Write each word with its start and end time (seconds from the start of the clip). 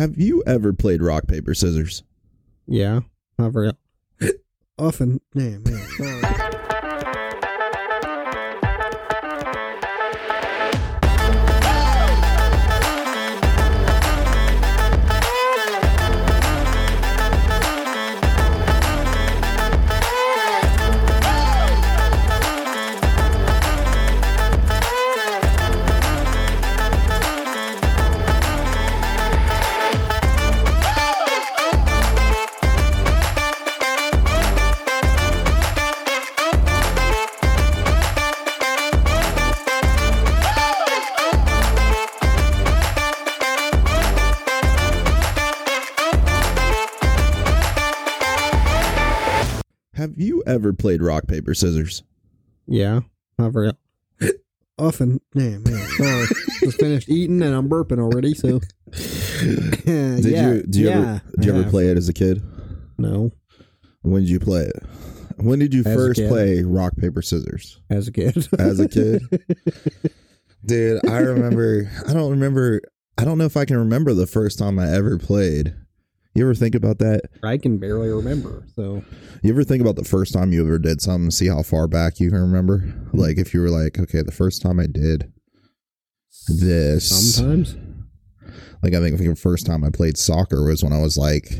Have 0.00 0.16
you 0.16 0.42
ever 0.46 0.72
played 0.72 1.02
rock, 1.02 1.26
paper, 1.26 1.52
scissors? 1.52 2.04
Yeah, 2.66 3.00
not 3.38 3.52
very 3.52 3.72
often. 4.78 5.20
Yeah, 5.34 5.58
man. 5.58 6.49
You 50.20 50.42
ever 50.46 50.72
played 50.72 51.02
rock, 51.02 51.26
paper, 51.26 51.54
scissors? 51.54 52.02
Yeah, 52.66 53.00
not 53.38 53.52
very 53.52 53.72
often. 54.78 55.20
Yeah, 55.34 55.58
man. 55.58 55.64
Sorry. 55.96 56.26
Just 56.60 56.78
finished 56.80 57.08
eating 57.08 57.42
and 57.42 57.54
I'm 57.54 57.68
burping 57.68 57.98
already. 58.00 58.34
So. 58.34 58.60
Did 59.40 60.24
yeah, 60.24 60.52
you? 60.52 60.62
Did 60.62 60.76
you 60.76 60.86
yeah, 60.88 60.92
ever? 60.98 61.22
Did 61.36 61.44
you 61.44 61.52
I 61.52 61.54
ever 61.54 61.62
have. 61.64 61.70
play 61.70 61.86
it 61.88 61.96
as 61.96 62.08
a 62.08 62.12
kid? 62.12 62.42
No, 62.98 63.30
When 64.02 64.20
did 64.22 64.30
you 64.30 64.38
play 64.40 64.62
it? 64.64 64.82
When 65.36 65.58
did 65.58 65.72
you 65.72 65.80
As 65.80 65.86
a 65.86 65.94
first 65.94 66.20
kid. 66.20 66.28
play 66.28 66.62
rock, 66.62 66.94
paper, 66.98 67.22
scissors? 67.22 67.80
as 67.88 68.08
a 68.08 68.12
kid. 68.12 68.46
As 68.58 68.78
a 68.78 68.86
kid? 68.88 69.22
Dude, 70.66 71.08
I 71.08 71.18
remember. 71.20 71.90
I 72.06 72.12
don't 72.12 72.30
remember. 72.30 72.82
I 73.16 73.24
don't 73.24 73.38
know 73.38 73.44
if 73.46 73.56
I 73.56 73.64
can 73.64 73.78
remember 73.78 74.12
the 74.12 74.26
first 74.26 74.58
time 74.58 74.78
I 74.78 74.90
ever 74.92 75.16
played. 75.18 75.74
You 76.34 76.44
ever 76.44 76.54
think 76.54 76.74
about 76.76 76.98
that? 76.98 77.22
I 77.42 77.58
can 77.58 77.78
barely 77.78 78.08
remember. 78.08 78.64
So 78.76 79.02
You 79.42 79.50
ever 79.50 79.64
think 79.64 79.80
about 79.80 79.96
the 79.96 80.04
first 80.04 80.32
time 80.32 80.52
you 80.52 80.64
ever 80.64 80.78
did 80.78 81.00
something? 81.00 81.30
See 81.30 81.48
how 81.48 81.62
far 81.62 81.88
back 81.88 82.20
you 82.20 82.30
can 82.30 82.40
remember. 82.40 82.94
Like 83.12 83.36
if 83.38 83.52
you 83.52 83.60
were 83.60 83.68
like, 83.70 83.98
okay, 83.98 84.22
the 84.22 84.30
first 84.32 84.62
time 84.62 84.78
I 84.78 84.86
did 84.86 85.32
this. 86.48 87.34
sometimes. 87.34 87.76
Like 88.82 88.94
I 88.94 89.00
think 89.00 89.18
the 89.18 89.34
first 89.34 89.66
time 89.66 89.82
I 89.84 89.90
played 89.90 90.16
soccer 90.16 90.64
was 90.64 90.82
when 90.84 90.92
I 90.92 91.00
was 91.00 91.18
like, 91.18 91.50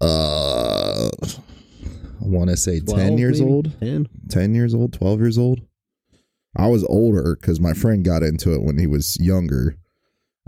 uh, 0.00 1.08
I 1.12 2.26
want 2.26 2.50
to 2.50 2.56
say 2.56 2.80
12 2.80 2.98
ten 2.98 3.18
years 3.18 3.40
maybe? 3.40 3.52
old. 3.52 3.80
10. 3.80 4.08
10 4.30 4.54
years 4.54 4.74
old, 4.74 4.92
12 4.94 5.20
years 5.20 5.38
old. 5.38 5.60
I 6.56 6.66
was 6.68 6.84
older 6.84 7.36
because 7.40 7.60
my 7.60 7.72
friend 7.74 8.04
got 8.04 8.22
into 8.22 8.52
it 8.54 8.62
when 8.62 8.78
he 8.78 8.86
was 8.86 9.16
younger. 9.20 9.76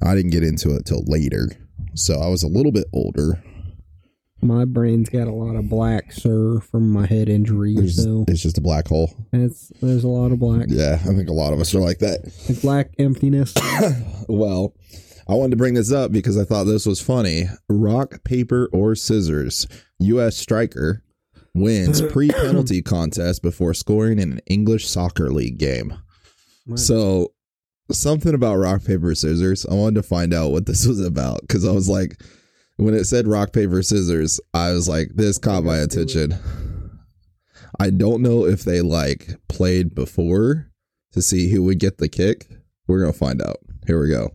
I 0.02 0.14
didn't 0.14 0.32
get 0.32 0.42
into 0.42 0.74
it 0.74 0.84
till 0.86 1.04
later. 1.06 1.48
So 1.94 2.20
I 2.20 2.28
was 2.28 2.42
a 2.42 2.48
little 2.48 2.72
bit 2.72 2.84
older. 2.92 3.42
My 4.42 4.66
brain's 4.66 5.08
got 5.08 5.26
a 5.26 5.32
lot 5.32 5.56
of 5.56 5.70
black, 5.70 6.12
sir, 6.12 6.60
from 6.60 6.90
my 6.90 7.06
head 7.06 7.28
injury. 7.30 7.74
It's, 7.78 8.02
So 8.02 8.24
it's 8.28 8.42
just 8.42 8.58
a 8.58 8.60
black 8.60 8.88
hole. 8.88 9.10
it's 9.32 9.72
there's 9.80 10.04
a 10.04 10.08
lot 10.08 10.32
of 10.32 10.38
black. 10.38 10.66
Yeah, 10.68 10.94
I 11.00 11.14
think 11.14 11.30
a 11.30 11.32
lot 11.32 11.52
of 11.54 11.60
us 11.60 11.74
are 11.74 11.80
like 11.80 12.00
that. 12.00 12.20
Like 12.48 12.60
black 12.60 12.90
emptiness. 12.98 13.54
Well, 14.28 14.74
I 15.28 15.34
wanted 15.34 15.50
to 15.50 15.56
bring 15.56 15.74
this 15.74 15.92
up 15.92 16.10
because 16.10 16.38
I 16.38 16.44
thought 16.44 16.64
this 16.64 16.86
was 16.86 17.00
funny. 17.00 17.44
Rock, 17.68 18.24
paper, 18.24 18.68
or 18.72 18.94
scissors. 18.94 19.66
U.S. 19.98 20.36
striker 20.36 21.02
wins 21.54 22.00
pre 22.10 22.28
penalty 22.30 22.80
contest 22.80 23.42
before 23.42 23.74
scoring 23.74 24.18
in 24.18 24.32
an 24.32 24.40
English 24.46 24.88
soccer 24.88 25.30
league 25.30 25.58
game. 25.58 25.94
So 26.76 27.33
something 27.90 28.34
about 28.34 28.56
rock 28.56 28.84
paper 28.84 29.14
scissors. 29.14 29.66
I 29.66 29.74
wanted 29.74 29.96
to 29.96 30.02
find 30.02 30.32
out 30.32 30.52
what 30.52 30.66
this 30.66 30.86
was 30.86 31.04
about 31.04 31.42
because 31.42 31.66
I 31.66 31.72
was 31.72 31.88
like, 31.88 32.20
when 32.76 32.94
it 32.94 33.04
said 33.04 33.28
rock 33.28 33.52
paper 33.52 33.82
scissors, 33.82 34.40
I 34.52 34.72
was 34.72 34.88
like, 34.88 35.10
this 35.14 35.38
caught 35.38 35.64
my 35.64 35.78
attention. 35.78 36.38
I 37.78 37.90
don't 37.90 38.22
know 38.22 38.46
if 38.46 38.64
they 38.64 38.80
like 38.80 39.30
played 39.48 39.94
before 39.94 40.70
to 41.12 41.22
see 41.22 41.50
who 41.50 41.62
would 41.64 41.78
get 41.78 41.98
the 41.98 42.08
kick. 42.08 42.48
We're 42.86 43.00
gonna 43.00 43.12
find 43.12 43.40
out. 43.42 43.58
Here 43.86 44.00
we 44.00 44.10
go. 44.10 44.30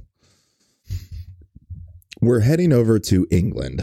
We're 2.22 2.42
heading 2.42 2.74
over 2.74 3.00
to 3.00 3.28
England. 3.32 3.82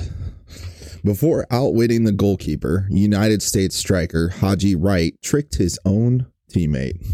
Before 1.04 1.47
outwitting 1.50 2.04
the 2.04 2.12
goalkeeper, 2.12 2.87
United 2.91 3.41
States 3.43 3.77
striker 3.77 4.28
Haji 4.28 4.75
Wright 4.75 5.15
tricked 5.22 5.54
his 5.54 5.78
own 5.84 6.27
teammate. 6.53 7.04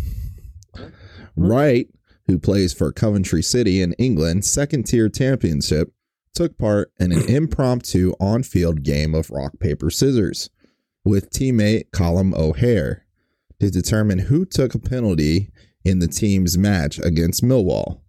Wright, 1.37 1.89
who 2.27 2.39
plays 2.39 2.73
for 2.73 2.93
Coventry 2.93 3.43
City 3.43 3.81
in 3.81 3.95
England's 3.95 4.51
second 4.51 4.85
tier 4.85 5.09
championship, 5.09 5.93
took 6.35 6.57
part 6.59 6.93
in 6.99 7.13
an 7.13 7.29
impromptu 7.29 8.15
on 8.21 8.43
field 8.43 8.83
game 8.83 9.15
of 9.15 9.31
rock, 9.31 9.59
paper, 9.61 9.91
scissors 9.91 10.51
with 11.05 11.31
teammate 11.31 11.93
Callum 11.93 12.35
O'Hare 12.35 13.05
to 13.61 13.71
determine 13.71 14.21
who 14.21 14.45
took 14.45 14.75
a 14.75 14.79
penalty 14.79 15.51
in 15.85 15.99
the 15.99 16.09
team's 16.09 16.57
match 16.57 16.99
against 16.99 17.43
Millwall. 17.43 18.02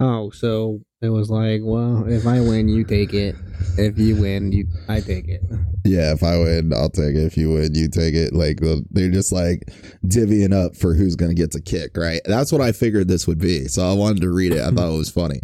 Oh, 0.00 0.30
so 0.30 0.80
it 1.02 1.10
was 1.10 1.28
like, 1.28 1.60
well, 1.62 2.06
if 2.08 2.26
I 2.26 2.40
win, 2.40 2.68
you 2.68 2.84
take 2.84 3.12
it. 3.12 3.34
If 3.76 3.98
you 3.98 4.16
win, 4.16 4.50
you 4.50 4.66
I 4.88 5.00
take 5.00 5.28
it. 5.28 5.42
Yeah, 5.84 6.12
if 6.12 6.22
I 6.22 6.38
win, 6.38 6.72
I'll 6.74 6.88
take 6.88 7.14
it. 7.14 7.24
If 7.24 7.36
you 7.36 7.52
win, 7.52 7.74
you 7.74 7.88
take 7.88 8.14
it. 8.14 8.32
Like 8.32 8.60
they're 8.90 9.10
just 9.10 9.30
like 9.30 9.62
divvying 10.06 10.54
up 10.54 10.74
for 10.74 10.94
who's 10.94 11.16
to 11.16 11.34
get 11.34 11.52
the 11.52 11.60
kick, 11.60 11.96
right? 11.98 12.20
That's 12.24 12.50
what 12.50 12.62
I 12.62 12.72
figured 12.72 13.08
this 13.08 13.26
would 13.26 13.38
be. 13.38 13.66
So 13.68 13.86
I 13.88 13.92
wanted 13.92 14.22
to 14.22 14.30
read 14.30 14.52
it. 14.52 14.60
I 14.60 14.70
thought 14.70 14.92
it 14.92 14.96
was 14.96 15.10
funny. 15.10 15.40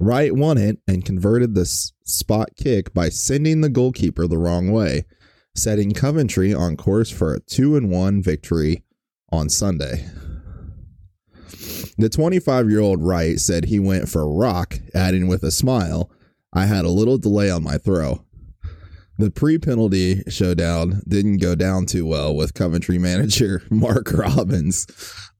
Wright 0.00 0.34
won 0.34 0.58
it 0.58 0.78
and 0.86 1.04
converted 1.04 1.54
the 1.54 1.66
spot 1.66 2.50
kick 2.56 2.94
by 2.94 3.08
sending 3.08 3.60
the 3.60 3.68
goalkeeper 3.68 4.26
the 4.26 4.38
wrong 4.38 4.70
way, 4.70 5.04
setting 5.54 5.92
Coventry 5.92 6.54
on 6.54 6.76
course 6.76 7.10
for 7.10 7.34
a 7.34 7.40
two 7.40 7.76
and 7.76 7.90
one 7.90 8.22
victory 8.22 8.84
on 9.30 9.48
Sunday. 9.48 10.06
The 12.00 12.08
25 12.08 12.70
year 12.70 12.78
old 12.78 13.02
Wright 13.02 13.40
said 13.40 13.64
he 13.64 13.80
went 13.80 14.08
for 14.08 14.32
rock, 14.32 14.78
adding 14.94 15.26
with 15.26 15.42
a 15.42 15.50
smile, 15.50 16.08
I 16.52 16.66
had 16.66 16.84
a 16.84 16.90
little 16.90 17.18
delay 17.18 17.50
on 17.50 17.64
my 17.64 17.76
throw. 17.76 18.24
The 19.18 19.32
pre 19.32 19.58
penalty 19.58 20.22
showdown 20.28 21.02
didn't 21.08 21.38
go 21.38 21.56
down 21.56 21.86
too 21.86 22.06
well 22.06 22.36
with 22.36 22.54
Coventry 22.54 22.98
manager 22.98 23.64
Mark 23.70 24.12
Robins. 24.12 24.86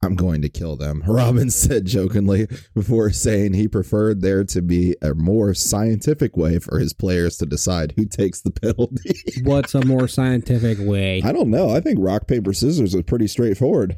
I'm 0.03 0.15
going 0.15 0.41
to 0.41 0.49
kill 0.49 0.75
them, 0.75 1.01
Robins 1.07 1.55
said 1.55 1.85
jokingly 1.85 2.47
before 2.75 3.09
saying 3.11 3.53
he 3.53 3.69
preferred 3.69 4.21
there 4.21 4.43
to 4.43 4.61
be 4.61 4.97
a 5.01 5.13
more 5.13 5.53
scientific 5.53 6.35
way 6.35 6.59
for 6.59 6.79
his 6.79 6.91
players 6.91 7.37
to 7.37 7.45
decide 7.45 7.93
who 7.95 8.03
takes 8.03 8.41
the 8.41 8.51
penalty. 8.51 9.17
What's 9.43 9.75
a 9.75 9.85
more 9.85 10.09
scientific 10.09 10.77
way? 10.81 11.21
I 11.23 11.31
don't 11.31 11.49
know. 11.49 11.69
I 11.69 11.79
think 11.79 11.99
rock, 12.01 12.27
paper, 12.27 12.51
scissors 12.51 12.93
is 12.93 13.03
pretty 13.03 13.27
straightforward. 13.27 13.95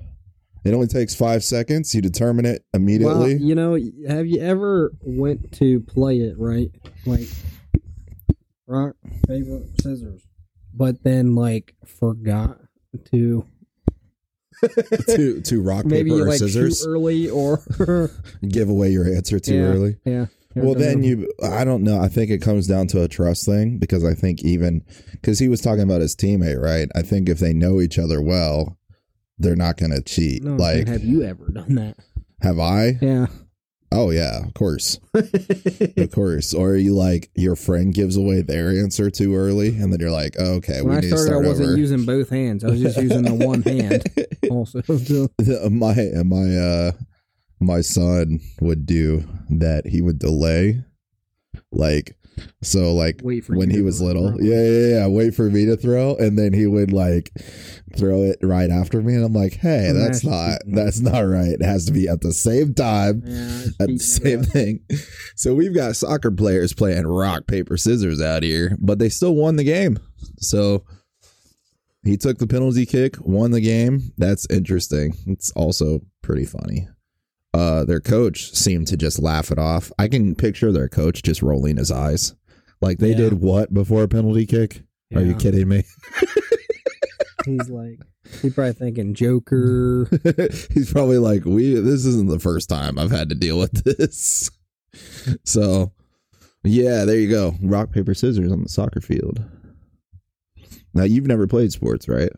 It 0.64 0.74
only 0.74 0.88
takes 0.88 1.16
five 1.16 1.44
seconds. 1.44 1.96
You 1.96 2.02
determine 2.02 2.46
it 2.46 2.64
immediately. 2.74 3.36
Well, 3.36 3.42
you 3.42 3.56
know, 3.56 3.74
have 4.08 4.28
you 4.28 4.42
ever 4.42 4.92
went 5.02 5.52
to 5.54 5.80
play 5.82 6.18
it 6.18 6.36
right? 6.38 6.70
Like 7.06 7.28
rock, 8.68 8.96
paper, 9.28 9.62
scissors, 9.82 10.22
but 10.74 11.04
then 11.04 11.36
like 11.36 11.76
forgot 11.86 12.58
to 13.12 13.46
to 15.08 15.42
to 15.42 15.62
rock, 15.62 15.86
maybe 15.86 16.12
paper, 16.12 16.24
or 16.24 16.28
like 16.28 16.40
scissors. 16.40 16.84
too 16.84 16.90
early 16.90 17.30
or 17.30 17.62
Give 18.48 18.70
away 18.70 18.90
your 18.90 19.08
answer 19.08 19.40
too 19.40 19.56
yeah, 19.56 19.62
early. 19.62 19.98
Yeah. 20.06 20.26
Well, 20.54 20.76
then 20.76 21.02
you, 21.02 21.32
I 21.42 21.64
don't 21.64 21.82
know. 21.84 22.02
I 22.02 22.10
think 22.10 22.30
it 22.30 22.42
comes 22.42 22.68
down 22.68 22.88
to 22.88 23.02
a 23.04 23.08
trust 23.08 23.46
thing 23.46 23.78
because 23.78 24.04
I 24.04 24.14
think 24.14 24.44
even 24.44 24.84
because 25.12 25.40
he 25.40 25.48
was 25.48 25.62
talking 25.62 25.84
about 25.84 26.02
his 26.02 26.14
teammate, 26.14 26.62
right? 26.62 26.90
I 26.94 27.04
think 27.04 27.30
if 27.30 27.40
they 27.40 27.54
know 27.54 27.80
each 27.80 27.98
other 27.98 28.22
well, 28.22 28.78
they're 29.42 29.56
not 29.56 29.78
going 29.78 29.92
to 29.92 30.02
cheat. 30.02 30.44
No, 30.44 30.56
like, 30.56 30.88
have 30.88 31.04
you 31.04 31.24
ever 31.24 31.48
done 31.50 31.76
that? 31.76 31.98
have 32.42 32.60
I? 32.60 32.98
Yeah. 33.02 33.28
Oh 33.94 34.10
yeah, 34.10 34.46
of 34.46 34.54
course, 34.54 35.00
of 35.14 36.12
course. 36.12 36.54
Or 36.54 36.70
are 36.70 36.76
you 36.78 36.96
like 36.96 37.30
your 37.36 37.58
friend 37.58 37.94
gives 37.94 38.16
away 38.16 38.42
their 38.42 38.70
answer 38.70 39.10
too 39.10 39.36
early, 39.36 39.76
and 39.76 39.92
then 39.92 40.00
you're 40.00 40.10
like, 40.10 40.38
oh, 40.40 40.54
okay, 40.56 40.82
when 40.82 40.92
we 40.92 40.96
I 40.96 41.00
need 41.02 41.10
to 41.10 41.18
started, 41.18 41.46
I 41.46 41.50
wasn't 41.50 41.70
over. 41.72 41.78
using 41.78 42.06
both 42.06 42.30
hands. 42.30 42.64
I 42.64 42.70
was 42.70 42.80
just 42.80 42.96
using 42.98 43.24
the 43.24 43.34
one 43.34 43.62
hand. 43.64 44.04
Also, 44.50 44.82
my 45.70 45.94
my 46.26 46.58
uh 46.58 46.92
my 47.60 47.80
son 47.82 48.40
would 48.60 48.86
do 48.86 49.24
that 49.50 49.86
he 49.86 50.02
would 50.02 50.20
delay 50.20 50.84
like 51.72 52.18
So 52.64 52.94
like 52.94 53.22
Wait 53.24 53.44
for 53.46 53.56
when 53.56 53.70
he 53.70 53.82
was 53.82 54.00
throw. 54.00 54.08
little, 54.08 54.42
yeah, 54.42 54.64
yeah, 54.64 54.88
yeah. 55.00 55.08
Wait 55.08 55.36
for 55.36 55.50
me 55.50 55.66
to 55.66 55.76
throw, 55.78 56.16
and 56.16 56.38
then 56.38 56.54
he 56.54 56.66
would 56.68 56.92
like 56.92 57.32
throw 57.98 58.24
it 58.24 58.38
right 58.42 58.70
after 58.70 59.02
me, 59.02 59.16
and 59.16 59.24
I'm 59.24 59.34
like, 59.34 59.54
hey, 59.54 59.90
Oh, 59.90 59.94
that's 59.94 60.22
that's 60.22 60.26
not 60.26 60.60
that's 60.68 61.00
not 61.00 61.22
right. 61.22 61.50
It 61.52 61.64
has 61.64 61.86
to 61.86 61.92
be 61.92 62.08
at 62.08 62.22
the 62.22 62.34
same 62.34 62.74
time. 62.74 63.24
Yeah, 63.26 63.64
At 63.80 63.88
the 63.90 64.00
same 64.00 64.44
thing. 64.44 64.80
So 65.36 65.54
we've 65.56 65.74
got 65.76 65.96
soccer 65.96 66.32
players 66.32 66.74
playing 66.74 67.06
rock, 67.08 67.48
paper, 67.48 67.78
scissors 67.78 68.22
out 68.22 68.44
here, 68.44 68.76
but 68.80 69.00
they 69.00 69.10
still 69.10 69.36
won 69.36 69.56
the 69.56 69.64
game. 69.64 69.98
So 70.38 70.86
he 72.04 72.18
took 72.18 72.38
the 72.40 72.48
penalty 72.48 72.86
kick, 72.86 73.16
won 73.20 73.52
the 73.52 73.62
game. 73.62 74.12
That's 74.18 74.48
interesting. 74.50 75.14
It's 75.28 75.52
also 75.52 76.02
pretty 76.22 76.46
funny. 76.46 76.88
Uh, 77.54 77.84
their 77.84 78.00
coach 78.00 78.54
seemed 78.54 78.88
to 78.88 78.96
just 78.98 79.20
laugh 79.20 79.52
it 79.52 79.60
off. 79.60 79.92
I 80.00 80.08
can 80.08 80.36
picture 80.36 80.72
their 80.72 80.88
coach 80.88 81.22
just 81.24 81.42
rolling 81.42 81.78
his 81.78 81.92
eyes. 81.92 82.34
Like 82.80 83.00
they 83.00 83.10
Yeah. 83.12 83.18
did 83.18 83.34
what 83.42 83.74
before 83.74 84.04
a 84.04 84.08
penalty 84.08 84.46
kick? 84.46 84.84
Are 85.14 85.22
you 85.22 85.36
kidding 85.36 85.68
me? 85.68 85.84
He's 87.46 87.70
like, 87.70 88.00
he's 88.42 88.54
probably 88.54 88.74
thinking 88.74 89.14
Joker. 89.16 90.08
He's 90.74 90.92
probably 90.94 91.18
like, 91.18 91.44
"We 91.44 91.74
this 91.74 92.06
isn't 92.06 92.30
the 92.30 92.40
first 92.40 92.70
time 92.70 93.00
I've 93.00 93.10
had 93.12 93.30
to 93.30 93.36
deal 93.36 93.58
with 93.60 93.84
this." 93.84 94.50
So, 95.46 95.92
yeah, 96.64 97.06
there 97.06 97.16
you 97.18 97.30
go. 97.30 97.56
Rock 97.62 97.92
paper 97.92 98.14
scissors 98.14 98.52
on 98.52 98.62
the 98.64 98.68
soccer 98.70 99.00
field. 99.00 99.42
Now 100.94 101.04
you've 101.04 101.28
never 101.28 101.48
played 101.48 101.72
sports, 101.72 102.10
right? 102.10 102.30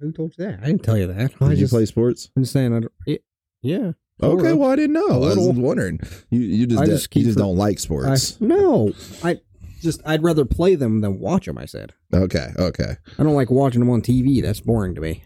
Who 0.00 0.10
told 0.12 0.34
you 0.36 0.46
that? 0.46 0.58
I 0.62 0.66
didn't 0.66 0.82
tell 0.82 0.98
you 0.98 1.06
that. 1.06 1.32
I 1.40 1.48
Did 1.50 1.58
you 1.60 1.68
play 1.68 1.86
sports? 1.86 2.28
I'm 2.36 2.42
just 2.42 2.52
saying. 2.52 2.88
I 3.06 3.18
yeah. 3.62 3.92
Okay, 4.22 4.40
sorta. 4.42 4.56
well 4.56 4.70
I 4.70 4.76
didn't 4.76 4.92
know. 4.92 5.06
Oh, 5.08 5.24
I 5.24 5.34
was 5.34 5.48
wondering. 5.56 5.98
You 6.30 6.40
you 6.40 6.66
just 6.66 6.80
I 6.82 6.86
just 6.86 7.16
you 7.16 7.24
just 7.24 7.34
for- 7.38 7.40
don't 7.44 7.56
like 7.56 7.76
I, 7.76 7.80
sports. 7.80 8.40
no, 8.40 8.92
I 9.24 9.40
just 9.80 10.00
I'd 10.06 10.22
rather 10.22 10.44
play 10.44 10.74
them 10.76 11.00
than 11.00 11.18
watch 11.18 11.46
them. 11.46 11.58
I 11.58 11.64
said 11.64 11.92
okay, 12.14 12.48
okay. 12.58 12.96
I 13.18 13.22
don't 13.22 13.34
like 13.34 13.50
watching 13.50 13.80
them 13.80 13.90
on 13.90 14.02
TV. 14.02 14.40
That's 14.42 14.60
boring 14.60 14.94
to 14.94 15.00
me. 15.00 15.24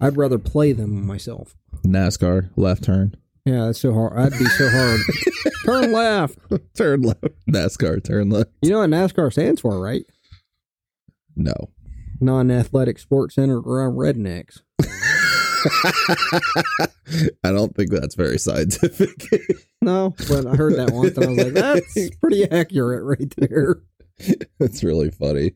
I'd 0.00 0.16
rather 0.16 0.38
play 0.38 0.72
them 0.72 1.04
myself. 1.06 1.56
NASCAR 1.84 2.50
left 2.56 2.84
turn, 2.84 3.16
Yeah, 3.44 3.66
that's 3.66 3.80
so 3.80 3.92
hard. 3.92 4.16
I'd 4.16 4.38
be 4.38 4.44
so 4.44 4.68
hard. 4.68 5.00
Turn 5.64 5.92
left. 5.92 6.38
turn 6.76 7.02
left. 7.02 7.24
NASCAR 7.50 8.02
turn 8.04 8.30
left. 8.30 8.50
You 8.62 8.70
know 8.70 8.78
what 8.78 8.90
NASCAR 8.90 9.32
stands 9.32 9.60
for, 9.60 9.80
right? 9.80 10.04
No. 11.36 11.52
Non-athletic 12.20 12.98
sports 12.98 13.34
centered 13.34 13.60
around 13.66 13.94
rednecks. 13.96 14.60
I 17.44 17.50
don't 17.52 17.74
think 17.74 17.90
that's 17.90 18.14
very 18.14 18.38
scientific. 18.38 19.24
No, 19.80 20.12
but 20.28 20.44
I 20.44 20.56
heard 20.56 20.74
that 20.74 20.90
once 20.90 21.16
and 21.16 21.24
I 21.24 21.28
was 21.28 21.38
like, 21.38 21.52
that's 21.52 22.16
pretty 22.20 22.50
accurate 22.50 23.04
right 23.04 23.32
there. 23.36 23.76
That's 24.58 24.82
really 24.82 25.12
funny. 25.12 25.52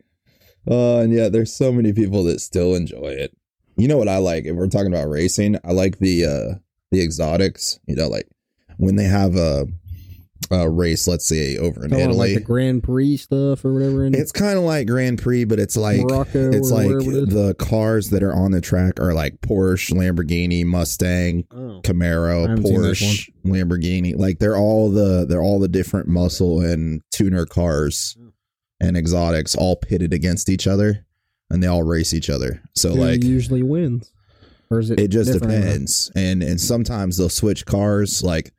Uh, 0.71 0.99
and 0.99 1.13
yeah, 1.13 1.29
there's 1.29 1.53
so 1.53 1.73
many 1.73 1.93
people 1.93 2.23
that 2.25 2.41
still 2.41 2.77
enjoy 2.77 3.09
it. 3.09 3.37
You 3.77 3.89
know 3.89 3.99
what 3.99 4.09
I 4.09 4.19
like? 4.19 4.45
If 4.45 4.55
we're 4.55 4.69
talking 4.69 4.95
about 4.95 5.09
racing, 5.09 5.59
I 5.65 5.73
like 5.73 5.99
the 5.99 6.25
uh 6.25 6.59
the 6.93 7.03
exotics. 7.03 7.81
You 7.87 7.97
know, 7.97 8.07
like 8.07 8.29
when 8.77 8.95
they 8.95 9.05
have 9.05 9.35
a 9.35 9.67
a 10.51 10.69
race, 10.69 11.07
let's 11.07 11.25
say 11.25 11.57
over 11.57 11.85
in 11.85 11.93
oh, 11.93 11.97
about, 11.97 12.11
Italy. 12.11 12.19
like 12.19 12.35
the 12.35 12.45
Grand 12.45 12.83
Prix 12.83 13.17
stuff 13.19 13.65
or 13.65 13.73
whatever 13.73 14.05
in 14.05 14.15
it's 14.15 14.33
kind 14.33 14.59
of 14.59 14.65
like 14.65 14.87
Grand 14.87 15.21
Prix, 15.23 15.45
but 15.45 15.59
it's 15.59 15.77
like 15.77 16.01
Morocco 16.01 16.51
it's 16.53 16.71
like 16.71 16.91
it 16.91 17.31
the 17.31 17.55
cars 17.59 18.11
that 18.11 18.23
are 18.23 18.33
on 18.35 18.51
the 18.53 18.61
track 18.61 19.01
are 19.01 19.15
like 19.15 19.41
Porsche, 19.41 19.93
Lamborghini, 19.93 20.65
Mustang, 20.65 21.45
Oh. 21.53 21.81
Camaro, 21.83 22.47
I 22.47 22.51
haven't 22.51 22.67
seen 22.67 22.83
this 22.83 23.03
Porsche, 23.03 23.31
Lamborghini. 23.45 24.17
Like 24.17 24.39
they're 24.39 24.57
all 24.57 24.91
the 24.91 25.25
they're 25.27 25.43
all 25.43 25.59
the 25.61 25.69
different 25.69 26.09
muscle 26.09 26.61
and 26.61 27.03
tuner 27.13 27.47
cars 27.47 28.17
Oh. 28.21 28.33
and 28.81 28.97
exotics 28.97 29.55
all 29.55 29.77
pitted 29.77 30.13
against 30.13 30.49
each 30.49 30.67
other, 30.67 31.07
and 31.51 31.63
they 31.63 31.67
all 31.67 31.83
race 31.83 32.13
each 32.13 32.29
other. 32.31 32.63
So 32.75 32.91
Who 32.91 33.01
like 33.01 33.23
usually 33.25 33.63
wins, 33.63 34.13
or 34.71 34.81
is 34.81 34.91
it? 34.91 34.99
it 35.01 35.09
just 35.09 35.33
depends, 35.33 36.11
and 36.15 36.43
and 36.43 36.61
sometimes 36.61 37.17
they'll 37.17 37.29
switch 37.29 37.65
cars. 37.67 38.23
Like 38.23 38.53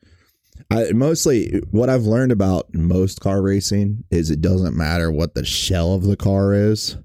I 0.70 0.92
mostly 0.94 1.62
what 1.72 1.90
I've 1.90 2.04
learned 2.04 2.32
about 2.32 2.74
most 2.74 3.22
car 3.22 3.42
racing 3.42 4.04
is 4.10 4.30
it 4.30 4.42
doesn't 4.42 4.76
matter 4.76 5.12
what 5.12 5.36
the 5.36 5.46
shell 5.46 5.94
of 5.94 6.04
the 6.04 6.18
car 6.18 6.54
is, 6.54 6.98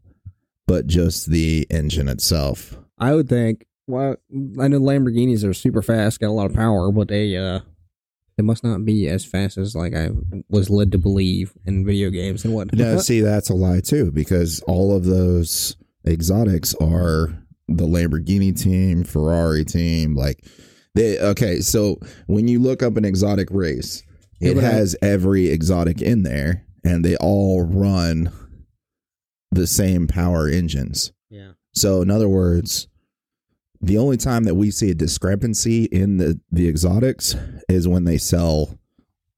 but 0.67 0.87
just 0.87 1.27
the 1.31 1.67
engine 1.71 2.09
itself. 2.09 2.79
I 2.99 3.15
would 3.15 3.29
think. 3.29 3.67
Well, 3.87 4.17
I 4.61 4.69
know 4.69 4.81
Lamborghinis 4.81 5.49
are 5.49 5.55
super 5.55 5.81
fast, 5.81 6.21
got 6.21 6.29
a 6.29 6.33
lot 6.33 6.51
of 6.51 6.55
power, 6.55 6.93
but 6.93 7.09
they 7.09 7.37
uh, 7.37 7.61
they 8.37 8.43
must 8.43 8.63
not 8.63 8.85
be 8.85 9.09
as 9.09 9.25
fast 9.25 9.59
as 9.59 9.75
like 9.75 9.95
I 9.95 10.11
was 10.49 10.71
led 10.71 10.93
to 10.93 10.99
believe 10.99 11.53
in 11.65 11.87
video 11.87 12.11
games 12.11 12.45
and 12.45 12.55
whatnot. 12.55 12.79
No, 12.79 12.99
see, 12.99 13.21
that's 13.21 13.51
a 13.51 13.55
lie 13.55 13.81
too, 13.81 14.13
because 14.13 14.61
all 14.69 14.95
of 14.95 15.05
those 15.05 15.77
exotics 16.07 16.75
are 16.77 17.43
the 17.67 17.87
Lamborghini 17.87 18.59
team, 18.59 19.05
Ferrari 19.05 19.65
team. 19.65 20.15
Like, 20.15 20.45
they 20.95 21.19
okay. 21.19 21.61
So 21.61 21.99
when 22.27 22.49
you 22.49 22.59
look 22.61 22.83
up 22.83 22.97
an 22.97 23.05
exotic 23.05 23.49
race, 23.51 24.03
Yeah, 24.41 24.51
it 24.53 24.59
I- 24.59 24.63
has 24.63 24.97
every 25.03 25.49
exotic 25.49 26.01
in 26.03 26.23
there, 26.23 26.65
and 26.85 27.05
they 27.05 27.17
all 27.17 27.63
run 27.63 28.31
the 29.51 29.67
same 29.67 30.07
power 30.07 30.47
engines. 30.49 31.13
yeah, 31.31 31.53
So, 31.75 32.03
in 32.03 32.11
other 32.11 32.29
words, 32.29 32.87
the 33.81 33.97
only 33.97 34.17
time 34.17 34.45
that 34.45 34.57
we 34.57 34.71
see 34.71 34.91
a 34.91 34.95
discrepancy 34.95 35.85
in 35.85 36.17
the 36.19 36.41
the 36.51 36.69
exotics 36.69 37.35
is 37.69 37.87
when 37.89 38.05
they 38.05 38.19
sell 38.19 38.79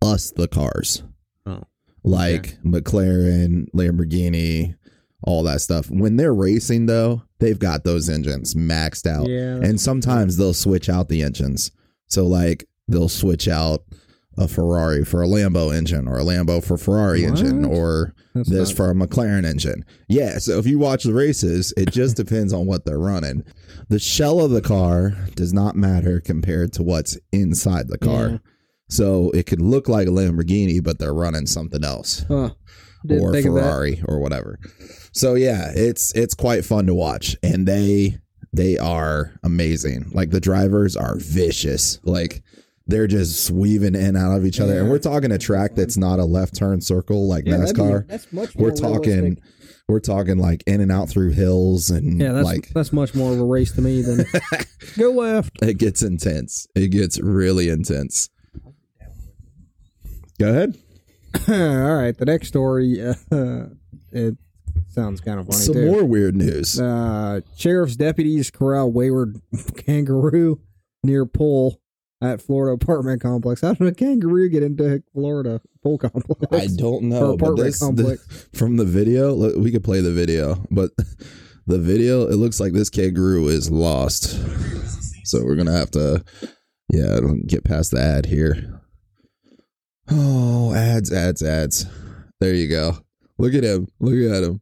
us 0.02 0.30
the 0.34 0.48
cars 0.48 1.02
Oh, 1.46 1.62
like 2.02 2.58
McLaren, 2.64 3.66
Lamborghini, 3.74 4.76
all 5.22 5.42
that 5.44 5.60
stuff. 5.60 5.90
When 5.90 6.16
they're 6.16 6.34
racing, 6.34 6.86
though, 6.86 7.22
they've 7.40 7.58
got 7.58 7.84
those 7.84 8.08
engines 8.08 8.54
maxed 8.54 9.06
out. 9.06 9.28
yeah. 9.28 9.56
And 9.56 9.80
sometimes 9.80 10.36
they'll 10.36 10.54
switch 10.54 10.88
out 10.88 11.08
the 11.08 11.22
engines. 11.22 11.72
So, 12.06 12.26
like, 12.26 12.66
they'll 12.88 13.08
switch 13.08 13.48
out 13.48 13.82
a 14.38 14.46
Ferrari 14.48 15.04
for 15.04 15.22
a 15.22 15.26
Lambo 15.26 15.74
engine 15.74 16.06
or 16.08 16.18
a 16.18 16.22
Lambo 16.22 16.64
for 16.64 16.78
Ferrari 16.78 17.24
engine 17.24 17.64
or 17.64 18.14
That's 18.34 18.48
this 18.48 18.70
for 18.70 18.90
a 18.90 18.94
McLaren 18.94 19.44
engine. 19.44 19.84
Yeah. 20.08 20.38
So, 20.38 20.58
if 20.58 20.66
you 20.66 20.78
watch 20.78 21.04
the 21.04 21.12
races, 21.14 21.74
it 21.76 21.90
just 21.92 22.16
depends 22.22 22.52
on 22.52 22.66
what 22.66 22.84
they're 22.84 22.98
running. 22.98 23.44
The 23.88 23.98
shell 23.98 24.40
of 24.40 24.50
the 24.52 24.62
car 24.62 25.10
does 25.34 25.52
not 25.52 25.74
matter 25.76 26.20
compared 26.20 26.72
to 26.74 26.82
what's 26.82 27.18
inside 27.32 27.88
the 27.88 27.98
car. 27.98 28.28
Yeah. 28.28 28.38
So, 28.88 29.30
it 29.30 29.46
could 29.46 29.60
look 29.62 29.88
like 29.88 30.06
a 30.08 30.10
Lamborghini, 30.12 30.82
but 30.82 30.98
they're 30.98 31.14
running 31.14 31.46
something 31.46 31.84
else 31.84 32.24
Huh. 32.28 32.50
Or. 33.08 33.40
Ferrari 33.40 34.02
or 34.06 34.18
whatever. 34.18 34.58
So 35.12 35.34
yeah, 35.34 35.72
it's 35.74 36.14
it's 36.14 36.34
quite 36.34 36.64
fun 36.64 36.86
to 36.86 36.94
watch, 36.94 37.36
and 37.42 37.66
they 37.66 38.18
they 38.52 38.78
are 38.78 39.32
amazing. 39.42 40.10
Like 40.12 40.30
the 40.30 40.40
drivers 40.40 40.96
are 40.96 41.16
vicious. 41.16 41.98
Like 42.04 42.42
they're 42.86 43.06
just 43.06 43.50
weaving 43.50 43.94
in 43.94 44.04
and 44.04 44.16
out 44.16 44.36
of 44.36 44.44
each 44.46 44.60
other, 44.60 44.80
and 44.80 44.90
we're 44.90 44.98
talking 44.98 45.30
a 45.32 45.38
track 45.38 45.74
that's 45.74 45.96
not 45.96 46.18
a 46.18 46.24
left 46.24 46.56
turn 46.56 46.80
circle 46.80 47.28
like 47.28 47.44
Yeah, 47.46 47.58
that'd 47.58 47.74
be- 47.76 47.80
NASCAR. 47.82 48.06
that's 48.08 48.32
much 48.32 48.54
we're 48.56 48.70
talking 48.74 49.12
realistic. 49.20 49.44
we're 49.88 50.00
talking 50.00 50.38
like 50.38 50.62
in 50.66 50.80
and 50.80 50.90
out 50.90 51.08
through 51.08 51.30
hills 51.30 51.90
and 51.90 52.20
Yeah, 52.20 52.32
that's 52.32 52.44
like 52.44 52.68
that's 52.74 52.92
much 52.92 53.14
more 53.14 53.32
of 53.32 53.38
a 53.40 53.44
race 53.44 53.72
to 53.72 53.80
me 53.82 54.02
than 54.02 54.24
go 54.98 55.10
left. 55.12 55.52
it 55.62 55.78
gets 55.78 56.02
intense. 56.02 56.66
It 56.74 56.88
gets 56.88 57.20
really 57.20 57.68
intense. 57.68 58.28
Go 60.38 60.48
ahead. 60.48 60.76
All 61.48 61.94
right, 61.96 62.16
the 62.16 62.24
next 62.24 62.48
story. 62.48 63.00
Uh, 63.30 63.66
it 64.10 64.36
sounds 64.88 65.20
kind 65.20 65.38
of 65.40 65.46
funny 65.46 65.58
Some 65.58 65.74
too. 65.74 65.86
more 65.90 66.04
weird 66.04 66.34
news. 66.36 66.80
Uh, 66.80 67.40
sheriff's 67.56 67.96
deputies 67.96 68.50
corral 68.50 68.90
wayward 68.92 69.40
kangaroo 69.76 70.60
near 71.02 71.24
pool 71.26 71.80
at 72.22 72.42
Florida 72.42 72.74
apartment 72.74 73.22
complex. 73.22 73.62
How 73.62 73.72
did 73.74 73.86
a 73.88 73.94
kangaroo 73.94 74.48
get 74.50 74.62
into 74.62 75.02
Florida 75.12 75.60
pool 75.82 75.98
complex? 75.98 76.52
I 76.52 76.66
don't 76.76 77.04
know, 77.04 77.36
but 77.36 77.46
apartment 77.46 77.66
this, 77.66 77.78
the- 77.80 77.86
complex. 77.86 78.48
from 78.54 78.76
the 78.76 78.84
video, 78.84 79.32
look, 79.32 79.56
we 79.56 79.70
could 79.70 79.84
play 79.84 80.00
the 80.00 80.12
video, 80.12 80.64
but 80.70 80.90
the 81.66 81.78
video, 81.78 82.26
it 82.28 82.36
looks 82.36 82.60
like 82.60 82.72
this 82.72 82.90
kangaroo 82.90 83.48
is 83.48 83.70
lost. 83.70 84.38
So 85.24 85.44
we're 85.44 85.56
gonna 85.56 85.76
have 85.76 85.90
to, 85.92 86.24
yeah, 86.92 87.20
get 87.46 87.64
past 87.64 87.92
the 87.92 88.00
ad 88.02 88.26
here. 88.26 88.80
Oh, 90.10 90.74
ads, 90.74 91.12
ads, 91.12 91.42
ads. 91.42 91.86
There 92.40 92.54
you 92.54 92.68
go. 92.68 92.98
Look 93.40 93.54
at 93.54 93.64
him. 93.64 93.88
Look 94.00 94.14
at 94.32 94.42
him. 94.44 94.60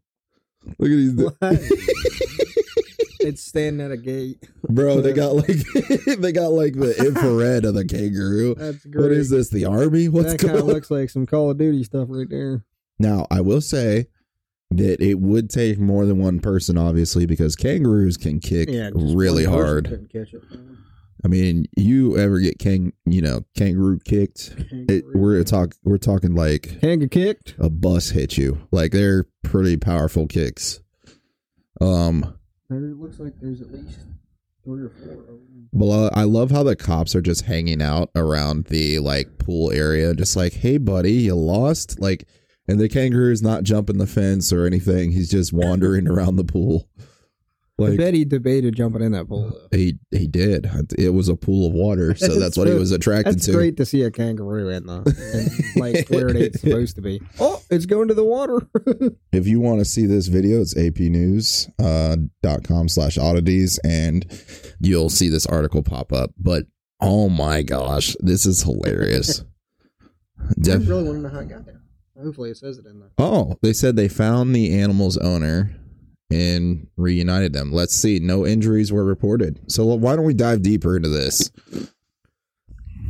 Look 0.78 0.90
at 0.90 0.96
these, 0.96 1.14
What? 1.14 1.36
it's 3.20 3.42
standing 3.42 3.84
at 3.84 3.90
a 3.90 3.96
gate. 3.96 4.42
bro. 4.68 5.00
They 5.00 5.12
got 5.14 5.34
like, 5.34 5.46
they 6.18 6.32
got 6.32 6.48
like 6.52 6.74
the 6.74 6.94
infrared 6.98 7.64
of 7.64 7.74
the 7.74 7.84
kangaroo. 7.84 8.54
That's 8.54 8.84
great. 8.84 9.02
What 9.02 9.12
is 9.12 9.30
this? 9.30 9.48
The 9.48 9.64
army? 9.64 10.08
What's 10.08 10.32
that 10.32 10.40
kind 10.40 10.58
of 10.58 10.66
looks 10.66 10.90
like 10.90 11.10
some 11.10 11.26
Call 11.26 11.50
of 11.50 11.58
Duty 11.58 11.84
stuff 11.84 12.08
right 12.10 12.28
there. 12.28 12.64
Now, 12.98 13.26
I 13.30 13.40
will 13.40 13.60
say 13.60 14.06
that 14.70 15.00
it 15.00 15.14
would 15.20 15.48
take 15.48 15.78
more 15.78 16.04
than 16.04 16.18
one 16.18 16.40
person, 16.40 16.76
obviously, 16.76 17.24
because 17.26 17.56
kangaroos 17.56 18.16
can 18.16 18.38
kick 18.40 18.68
Yeah, 18.68 18.90
really 18.94 19.44
hard. 19.44 20.10
Couldn't 21.22 21.32
catch 21.32 21.42
it. 21.42 21.50
I 21.50 21.52
mean, 21.52 21.66
you 21.76 22.18
ever 22.18 22.38
get 22.40 22.58
kang, 22.58 22.92
you 23.06 23.22
know, 23.22 23.44
kangaroo 23.56 23.98
kicked? 24.04 24.54
It, 24.70 25.04
we're 25.14 25.42
talk, 25.44 25.74
we're 25.84 25.98
talking 25.98 26.34
like 26.34 26.80
Can't 26.80 27.10
kicked. 27.10 27.54
a 27.58 27.70
bus 27.70 28.10
hit 28.10 28.36
you. 28.36 28.58
Like 28.70 28.92
they're 28.92 29.24
pretty 29.44 29.76
powerful 29.76 30.26
kicks. 30.26 30.80
Um, 31.80 32.34
There 32.68 32.80
looks 32.80 33.18
like 33.18 33.34
there's 33.40 33.60
at 33.60 33.72
least 33.72 33.98
three 34.64 34.82
or 34.84 34.90
four 34.90 35.12
of 35.12 35.26
them. 35.26 35.68
Well, 35.72 36.10
I 36.14 36.24
love 36.24 36.50
how 36.50 36.62
the 36.62 36.76
cops 36.76 37.14
are 37.14 37.20
just 37.20 37.42
hanging 37.42 37.82
out 37.82 38.10
around 38.16 38.66
the 38.66 38.98
like 39.00 39.38
pool 39.38 39.70
area, 39.70 40.14
just 40.14 40.34
like, 40.36 40.54
"Hey, 40.54 40.78
buddy, 40.78 41.12
you 41.12 41.34
lost?" 41.34 42.00
Like, 42.00 42.26
and 42.66 42.80
the 42.80 42.88
kangaroo's 42.88 43.42
not 43.42 43.64
jumping 43.64 43.98
the 43.98 44.06
fence 44.06 44.50
or 44.52 44.66
anything; 44.66 45.12
he's 45.12 45.30
just 45.30 45.52
wandering 45.52 46.08
around 46.08 46.36
the 46.36 46.44
pool. 46.44 46.88
I 47.80 47.96
bet 47.96 48.14
he 48.14 48.24
debated 48.24 48.74
jumping 48.74 49.02
in 49.02 49.12
that 49.12 49.28
pool. 49.28 49.50
Though. 49.50 49.76
he 49.76 49.98
he 50.10 50.26
did. 50.26 50.68
It 50.98 51.10
was 51.10 51.28
a 51.28 51.36
pool 51.36 51.66
of 51.66 51.72
water, 51.72 52.14
so 52.16 52.38
that's 52.38 52.56
what 52.56 52.66
he 52.66 52.74
was 52.74 52.90
attracted 52.90 53.34
That's 53.34 53.44
to. 53.46 53.52
It's 53.52 53.56
great 53.56 53.76
to 53.76 53.86
see 53.86 54.02
a 54.02 54.10
kangaroo 54.10 54.68
in 54.68 54.86
the 54.86 55.70
in, 55.76 55.80
like 55.80 56.08
where 56.08 56.28
it 56.28 56.36
ain't 56.36 56.58
supposed 56.58 56.96
to 56.96 57.02
be. 57.02 57.20
Oh, 57.38 57.62
it's 57.70 57.86
going 57.86 58.08
to 58.08 58.14
the 58.14 58.24
water. 58.24 58.66
If 59.30 59.46
you 59.46 59.60
want 59.60 59.78
to 59.78 59.84
see 59.84 60.06
this 60.06 60.26
video, 60.26 60.60
it's 60.60 60.74
apnews 60.74 61.70
uh, 61.78 62.16
dot 62.42 62.64
com 62.64 62.88
slash 62.88 63.18
oddities, 63.18 63.78
and 63.84 64.26
you'll 64.80 65.10
see 65.10 65.28
this 65.28 65.46
article 65.46 65.82
pop 65.82 66.12
up. 66.12 66.30
But 66.38 66.64
oh 67.00 67.28
my 67.28 67.62
gosh, 67.62 68.16
this 68.20 68.46
is 68.46 68.62
hilarious. 68.62 69.44
I 70.40 70.72
really 70.72 71.04
want 71.04 71.18
to 71.18 71.20
know 71.20 71.28
how 71.28 71.40
it 71.40 71.48
got 71.48 71.66
there. 71.66 71.82
Hopefully, 72.20 72.50
it 72.50 72.56
says 72.56 72.78
it 72.78 72.86
in 72.86 72.98
there. 73.00 73.10
Oh, 73.18 73.56
they 73.62 73.72
said 73.72 73.94
they 73.94 74.08
found 74.08 74.54
the 74.54 74.76
animal's 74.76 75.18
owner 75.18 75.78
and 76.30 76.86
reunited 76.96 77.52
them. 77.52 77.72
Let's 77.72 77.94
see. 77.94 78.18
No 78.18 78.46
injuries 78.46 78.92
were 78.92 79.04
reported. 79.04 79.60
So 79.70 79.84
why 79.86 80.16
don't 80.16 80.24
we 80.24 80.34
dive 80.34 80.62
deeper 80.62 80.96
into 80.96 81.08
this? 81.08 81.50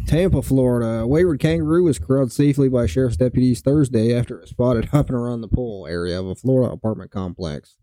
Tampa, 0.06 0.40
Florida. 0.40 1.00
A 1.00 1.06
wayward 1.06 1.40
kangaroo 1.40 1.84
was 1.84 1.98
corralled 1.98 2.32
safely 2.32 2.68
by 2.68 2.86
sheriff's 2.86 3.18
deputies 3.18 3.60
Thursday 3.60 4.16
after 4.16 4.36
it 4.38 4.40
was 4.42 4.50
spotted 4.50 4.84
hopping 4.92 5.16
around 5.16 5.42
the 5.42 5.48
pool 5.48 5.86
area 5.86 6.18
of 6.18 6.26
a 6.26 6.34
Florida 6.34 6.72
apartment 6.72 7.10
complex. 7.10 7.76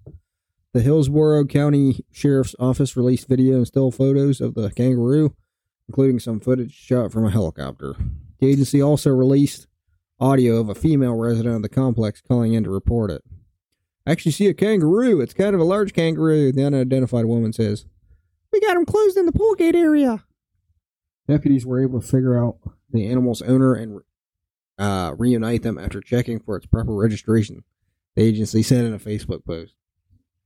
The 0.73 0.81
Hillsborough 0.81 1.45
County 1.45 2.03
Sheriff's 2.11 2.55
Office 2.59 2.97
released 2.97 3.29
video 3.29 3.57
and 3.57 3.67
still 3.67 3.91
photos 3.91 4.41
of 4.41 4.55
the 4.55 4.71
kangaroo, 4.71 5.35
including 5.87 6.19
some 6.19 6.39
footage 6.39 6.73
shot 6.73 7.11
from 7.11 7.25
a 7.25 7.31
helicopter. 7.31 7.95
The 8.39 8.49
agency 8.49 8.81
also 8.81 9.11
released 9.11 9.67
audio 10.19 10.57
of 10.57 10.67
a 10.67 10.75
female 10.75 11.15
resident 11.15 11.57
of 11.57 11.61
the 11.61 11.69
complex 11.69 12.21
calling 12.21 12.53
in 12.53 12.63
to 12.63 12.69
report 12.69 13.11
it. 13.11 13.23
I 14.05 14.11
actually 14.11 14.33
see 14.33 14.47
a 14.47 14.53
kangaroo. 14.53 15.21
It's 15.21 15.33
kind 15.33 15.55
of 15.55 15.61
a 15.61 15.65
large 15.65 15.93
kangaroo, 15.93 16.51
the 16.51 16.63
unidentified 16.63 17.25
woman 17.25 17.53
says. 17.53 17.85
We 18.51 18.59
got 18.61 18.77
him 18.77 18.85
closed 18.85 19.17
in 19.17 19.25
the 19.25 19.31
pool 19.31 19.55
gate 19.55 19.75
area. 19.75 20.23
Deputies 21.27 21.65
were 21.65 21.81
able 21.81 22.01
to 22.01 22.07
figure 22.07 22.41
out 22.41 22.57
the 22.91 23.07
animal's 23.07 23.41
owner 23.41 23.73
and 23.73 24.01
uh, 24.77 25.15
reunite 25.17 25.63
them 25.63 25.77
after 25.77 26.01
checking 26.01 26.39
for 26.39 26.55
its 26.55 26.65
proper 26.67 26.93
registration. 26.93 27.63
The 28.15 28.23
agency 28.23 28.61
said 28.61 28.85
in 28.85 28.93
a 28.93 28.99
Facebook 28.99 29.43
post. 29.43 29.73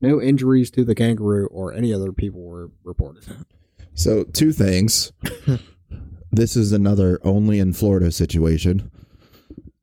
No 0.02 0.22
injuries 0.22 0.72
to 0.72 0.86
the 0.86 0.96
kangaroo 0.96 1.48
or 1.48 1.74
any 1.74 1.94
other 1.94 2.14
people 2.14 2.42
were 2.42 2.72
reported. 2.84 3.26
So 3.94 4.24
two 4.24 4.54
things. 4.54 5.12
this 6.32 6.56
is 6.56 6.72
another 6.72 7.20
only 7.24 7.60
in 7.60 7.74
Florida 7.74 8.12
situation. 8.12 8.90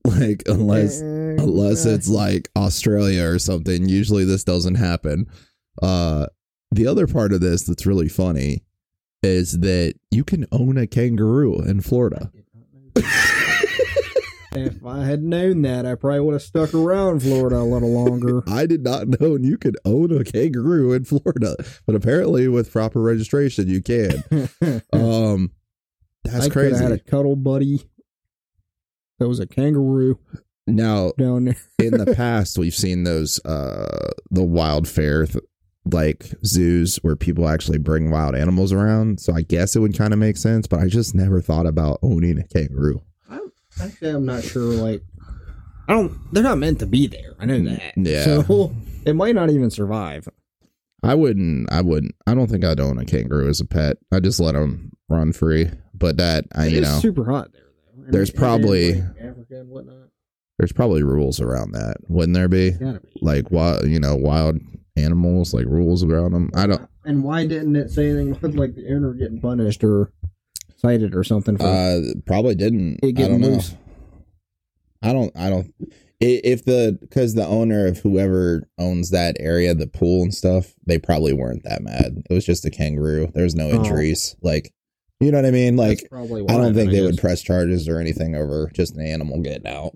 Like 0.07 0.45
unless 0.47 1.01
unless 1.01 1.85
it's 1.85 2.09
like 2.09 2.49
Australia 2.57 3.25
or 3.25 3.39
something, 3.39 3.89
usually 3.89 4.25
this 4.25 4.45
doesn't 4.45 4.77
happen. 4.77 5.27
Uh 5.83 6.27
the 6.71 6.87
other 6.87 7.07
part 7.07 7.33
of 7.33 7.41
this 7.41 7.65
that's 7.65 7.87
really 7.87 8.09
funny 8.09 8.63
is 9.23 9.59
that 9.61 9.95
you 10.11 10.23
can 10.25 10.47
own 10.53 10.77
a 10.79 10.87
kangaroo 10.87 11.61
in 11.61 11.81
Florida. 11.81 12.31
if 14.55 14.85
I 14.85 15.05
had 15.05 15.23
known 15.23 15.63
that, 15.63 15.85
I 15.87 15.95
probably 15.95 16.21
would 16.21 16.33
have 16.35 16.43
stuck 16.43 16.73
around 16.75 17.21
Florida 17.23 17.59
a 17.59 17.65
little 17.65 17.91
longer. 17.93 18.43
I 18.49 18.67
did 18.67 18.83
not 18.83 19.09
know 19.21 19.37
you 19.37 19.59
could 19.59 19.77
own 19.85 20.17
a 20.17 20.25
kangaroo 20.25 20.93
in 20.93 21.05
Florida, 21.05 21.57
but 21.87 21.95
apparently 21.95 22.49
with 22.49 22.73
proper 22.73 23.01
registration 23.03 23.69
you 23.69 23.83
can. 23.83 24.23
Um, 24.93 25.51
that's 26.25 26.47
I 26.47 26.49
could 26.49 26.65
have 26.65 26.73
crazy. 26.73 26.83
had 26.83 26.93
a 26.93 26.99
cuddle 26.99 27.37
buddy. 27.37 27.83
That 29.19 29.29
was 29.29 29.41
a 29.41 29.47
kangaroo 29.47 30.19
now, 30.67 31.13
down 31.19 31.45
there. 31.47 31.57
in 31.79 31.97
the 31.97 32.15
past, 32.17 32.59
we've 32.59 32.75
seen 32.75 33.05
those 33.05 33.45
uh 33.45 34.11
the 34.31 34.43
wild 34.43 34.89
fair 34.89 35.27
th- 35.27 35.45
like 35.93 36.35
zoos 36.45 36.97
where 37.03 37.15
people 37.17 37.49
actually 37.49 37.79
bring 37.79 38.11
wild 38.11 38.35
animals 38.35 38.73
around. 38.73 39.21
So 39.21 39.33
I 39.33 39.43
guess 39.43 39.77
it 39.77 39.81
would 39.81 39.97
kind 39.97 40.13
of 40.13 40.19
make 40.19 40.37
sense, 40.37 40.67
but 40.67 40.81
I 40.81 40.89
just 40.89 41.15
never 41.15 41.41
thought 41.41 41.67
about 41.67 42.01
owning 42.03 42.39
a 42.39 42.45
kangaroo. 42.45 43.03
I'm, 43.31 43.53
actually, 43.81 44.11
I'm 44.11 44.27
not 44.27 44.43
sure. 44.43 44.73
Like, 44.73 45.03
I 45.89 45.93
don't. 45.93 46.19
They're 46.33 46.43
not 46.43 46.59
meant 46.59 46.81
to 46.81 46.87
be 46.87 47.07
there. 47.07 47.35
I 47.39 47.47
know 47.47 47.61
that. 47.61 47.93
Yeah. 47.97 48.25
So 48.25 48.75
it 49.07 49.15
might 49.15 49.35
not 49.35 49.51
even 49.51 49.71
survive. 49.71 50.29
I 51.03 51.15
wouldn't. 51.15 51.71
I 51.73 51.83
wouldn't. 51.83 52.17
I 52.27 52.35
don't 52.35 52.51
think 52.51 52.65
I'd 52.65 52.81
own 52.81 52.99
a 52.99 53.05
kangaroo 53.05 53.49
as 53.49 53.61
a 53.61 53.67
pet. 53.67 53.99
I 54.11 54.19
just 54.19 54.41
let 54.41 54.55
them 54.55 54.93
run 55.09 55.33
free. 55.33 55.71
But 55.95 56.17
that 56.17 56.47
I, 56.53 56.67
It 56.67 56.73
you 56.73 56.81
know, 56.81 56.99
super 56.99 57.25
hot 57.25 57.53
there, 57.53 57.63
And 58.07 58.15
There's 58.15 58.31
and 58.31 58.39
probably- 58.39 58.95
like 58.95 59.05
Africa 59.21 59.61
and 59.61 59.69
whatnot. 59.69 60.09
there's 60.59 60.73
probably 60.73 61.03
rules 61.03 61.41
around 61.41 61.73
that, 61.73 61.97
wouldn't 62.09 62.35
there 62.35 62.49
be? 62.49 62.71
Be. 62.71 62.99
Like 63.21 63.51
wild, 63.51 63.87
you 63.89 63.99
know, 64.01 64.15
wild 64.17 64.59
animals, 64.97 65.53
like 65.53 65.67
rules 65.67 66.03
around 66.05 66.33
them. 66.33 66.51
I 66.55 66.67
don't. 66.67 66.89
And 67.05 67.23
why 67.25 67.47
didn't 67.47 67.77
it 67.77 67.91
say 67.91 68.09
anything 68.11 68.33
about 68.33 68.55
like 68.55 68.75
the 68.75 68.89
owner 68.95 69.13
getting 69.13 69.41
punished 69.41 69.85
or 69.85 70.13
cited 70.77 71.15
or 71.15 71.25
something 71.25 71.57
for 71.59 71.65
Uh, 71.67 72.01
probably 72.27 72.55
didn't. 72.55 73.01
it 73.03 73.19
I 73.19 73.29
don't 73.29 73.41
know. 73.41 73.49
loose? 73.49 73.75
I 75.03 75.13
don't. 75.13 75.33
I 75.37 75.51
don't. 75.51 75.75
If 76.19 76.65
the 76.65 76.97
because 77.01 77.35
the 77.35 77.47
owner 77.47 77.87
of 77.87 77.99
whoever 77.99 78.67
owns 78.79 79.11
that 79.11 79.37
area, 79.39 79.75
the 79.75 79.87
pool 79.87 80.23
and 80.23 80.33
stuff, 80.35 80.75
they 80.87 80.99
probably 80.99 81.35
weren't 81.35 81.63
that 81.65 81.83
mad. 81.83 82.23
It 82.31 82.33
was 82.35 82.47
just 82.47 82.65
a 82.65 82.71
kangaroo. 82.71 83.31
There's 83.35 83.55
no 83.55 83.69
Oh. 83.71 83.75
injuries. 83.77 84.35
Like, 84.41 84.73
you 85.21 85.31
know 85.31 85.39
what 85.39 85.47
I 85.47 85.51
mean? 85.51 85.77
Like, 85.77 86.07
I 86.13 86.17
don't 86.57 86.75
think 86.75 86.91
they 86.91 87.03
would 87.03 87.19
press 87.19 87.43
charges 87.43 87.89
or 87.89 87.99
anything 87.99 88.35
over 88.35 88.71
just 88.75 88.95
an 88.97 89.07
animal 89.07 89.41
getting 89.41 89.67
out. 89.67 89.93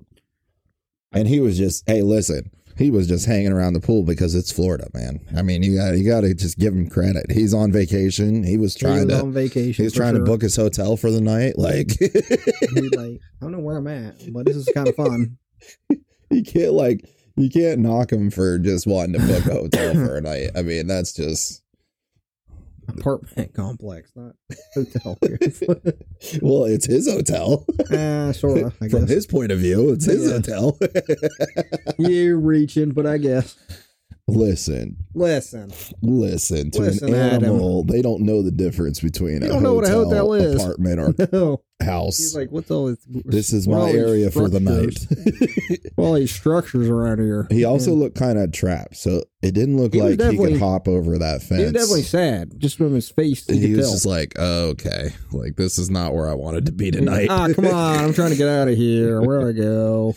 And 1.12 1.26
he 1.28 1.40
was 1.40 1.58
just, 1.58 1.82
hey, 1.88 2.02
listen, 2.02 2.50
he 2.76 2.90
was 2.90 3.06
just 3.08 3.26
hanging 3.26 3.52
around 3.52 3.74
the 3.74 3.80
pool 3.80 4.04
because 4.04 4.34
it's 4.34 4.50
Florida, 4.52 4.88
man. 4.94 5.20
I 5.36 5.42
mean, 5.42 5.62
you 5.62 5.76
got 5.76 5.98
you 5.98 6.08
got 6.08 6.22
to 6.22 6.34
just 6.34 6.58
give 6.58 6.72
him 6.72 6.88
credit. 6.88 7.30
He's 7.30 7.52
on 7.52 7.72
vacation. 7.72 8.42
He 8.44 8.56
was 8.56 8.74
He 8.74 8.80
trying 8.80 9.06
was 9.08 9.16
to. 9.18 9.22
on 9.24 9.32
vacation. 9.32 9.82
He 9.82 9.86
was 9.86 9.92
for 9.92 9.98
trying 10.00 10.14
to 10.14 10.20
book 10.20 10.40
his 10.40 10.56
hotel 10.56 10.96
for 10.96 11.10
the 11.10 11.20
night. 11.20 11.58
Like, 11.58 11.88
like, 12.00 12.00
I 12.98 13.18
don't 13.42 13.52
know 13.52 13.58
where 13.58 13.76
I'm 13.76 13.86
at, 13.88 14.32
but 14.32 14.46
this 14.46 14.56
is 14.56 14.70
kind 14.72 14.88
of 14.88 14.94
fun. 14.96 15.36
you 16.30 16.42
can't 16.42 16.72
like 16.72 17.04
you 17.36 17.50
can't 17.50 17.80
knock 17.80 18.12
him 18.12 18.30
for 18.30 18.58
just 18.58 18.86
wanting 18.86 19.20
to 19.20 19.26
book 19.26 19.46
a 19.46 19.54
hotel 19.54 19.94
for 19.94 20.16
a 20.16 20.20
night. 20.20 20.50
I 20.56 20.62
mean, 20.62 20.86
that's 20.86 21.12
just 21.12 21.62
Apartment 22.98 23.54
complex, 23.54 24.12
not 24.16 24.34
hotel. 24.74 25.18
well, 26.42 26.64
it's 26.64 26.86
his 26.86 27.08
hotel 27.10 27.64
uh, 27.90 28.32
sort 28.32 28.58
of. 28.62 28.74
I 28.80 28.88
from 28.90 29.06
his 29.06 29.26
point 29.26 29.52
of 29.52 29.58
view. 29.58 29.90
It's 29.92 30.04
his 30.06 30.26
Yeah. 30.26 30.32
hotel. 30.36 30.78
You're 31.98 32.38
reaching, 32.38 32.90
but 32.90 33.06
I 33.06 33.18
guess. 33.18 33.56
listen, 34.28 34.96
Listen, 35.14 35.70
listen 36.02 36.70
to 36.72 36.80
Listen, 36.80 37.08
an 37.08 37.14
Adam. 37.14 37.44
animal. 37.44 37.84
They 37.84 38.02
don't 38.02 38.22
know 38.22 38.42
the 38.42 38.50
difference 38.52 39.00
between 39.00 39.42
a 39.42 39.48
what 39.54 39.84
a 39.84 39.90
hotel, 39.90 40.04
hotel 40.04 40.32
is. 40.34 40.54
apartment, 40.62 41.00
or 41.00 41.14
no. 41.32 41.62
House. 41.82 42.18
He's 42.18 42.34
like, 42.34 42.50
what's 42.50 42.70
all 42.70 42.94
this? 43.24 43.52
is 43.52 43.66
my 43.68 43.90
area 43.90 44.30
for 44.30 44.48
the 44.48 44.60
night. 44.60 44.98
all 45.96 46.14
these 46.14 46.32
structures 46.34 46.88
around 46.88 47.18
here. 47.20 47.46
he 47.50 47.64
also 47.64 47.92
And 47.92 48.00
looked 48.00 48.16
kind 48.16 48.38
of 48.38 48.52
trapped, 48.52 48.96
so 48.96 49.22
it 49.42 49.52
didn't 49.52 49.78
look 49.78 49.94
He 49.94 50.00
was 50.00 50.18
like 50.18 50.30
he 50.32 50.36
could 50.38 50.58
hop 50.58 50.86
over 50.86 51.18
that 51.18 51.42
fence. 51.42 51.58
he 51.60 51.64
was 51.64 51.72
definitely 51.72 52.02
sad, 52.02 52.52
just 52.58 52.76
from 52.76 52.94
his 52.94 53.08
face. 53.10 53.48
You 53.48 53.54
he 53.56 53.60
could 53.68 53.76
was 53.78 53.86
tell. 53.86 53.92
just 53.94 54.06
like, 54.06 54.32
oh, 54.38 54.68
okay, 54.70 55.10
like 55.32 55.56
this 55.56 55.78
is 55.78 55.88
not 55.90 56.12
where 56.14 56.28
I 56.28 56.34
wanted 56.34 56.66
to 56.66 56.72
be 56.72 56.86
He's 56.86 56.96
tonight. 56.96 57.28
like, 57.28 57.30
Ah, 57.30 57.48
come 57.54 57.66
on! 57.74 58.04
I'm 58.04 58.12
trying 58.14 58.30
to 58.30 58.36
get 58.36 58.48
out 58.48 58.68
of 58.68 58.76
here. 58.76 59.20
Where 59.22 59.40
do 59.40 59.48
I 59.48 59.52
go? 59.52 60.14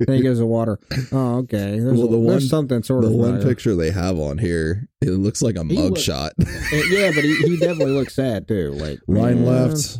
then 0.00 0.16
he 0.18 0.22
goes 0.22 0.38
to 0.38 0.46
water. 0.46 0.78
Oh, 1.12 1.36
okay. 1.38 1.78
There's, 1.78 1.98
Well, 1.98 2.08
the 2.08 2.16
a- 2.16 2.20
one- 2.20 2.26
there's 2.32 2.50
something 2.50 2.82
sort 2.82 3.02
the 3.02 3.08
of 3.08 3.14
one 3.14 3.38
there. 3.38 3.48
picture 3.48 3.74
they 3.74 3.90
have 3.90 4.18
on 4.18 4.38
here, 4.38 4.88
it 5.00 5.10
looks 5.10 5.40
like 5.42 5.56
a 5.56 5.64
He 5.64 5.74
mug 5.76 5.84
looked- 5.90 6.00
shot. 6.00 6.32
Uh, 6.40 6.44
yeah, 6.90 7.10
but 7.14 7.24
he, 7.24 7.34
he 7.36 7.56
definitely 7.56 7.92
looks 7.94 8.14
sad 8.14 8.46
too. 8.48 8.72
Like 8.72 8.98
line 9.06 9.44
man. 9.44 9.70
left, 9.70 9.98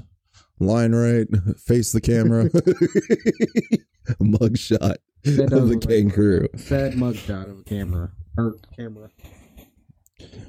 line 0.60 0.94
right, 0.94 1.26
face 1.58 1.92
the 1.92 2.00
camera. 2.00 2.50
mug 4.20 4.56
shot 4.56 4.98
of 5.26 5.50
the 5.50 5.60
like 5.60 5.80
kangaroo. 5.86 6.48
a 6.54 6.58
sad 6.58 6.94
mugshot 6.94 7.50
of 7.50 7.58
a 7.60 7.64
camera 7.64 8.10
or 8.36 8.56
camera 8.76 9.10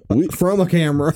We, 0.10 0.28
from 0.32 0.60
a 0.62 0.66
camera 0.68 1.14